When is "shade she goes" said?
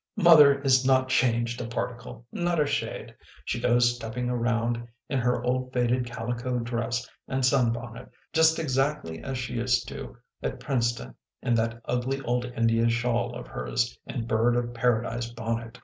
2.65-3.95